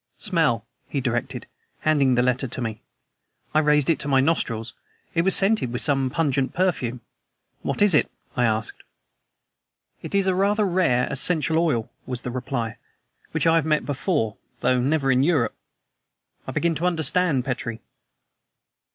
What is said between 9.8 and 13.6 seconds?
"It is a rather rare essential oil," was the reply, "which I